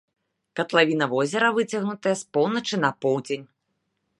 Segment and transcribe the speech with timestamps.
[0.59, 3.45] Катлавіна возера выцягнутая з поўначы на поўдзень.